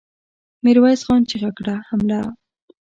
ميرويس 0.63 1.01
خان 1.05 1.21
چيغه 1.29 1.51
کړه! 1.57 1.75
حمله! 1.89 2.19